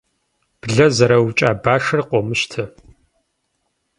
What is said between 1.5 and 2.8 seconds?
башыр къыумыщтэ.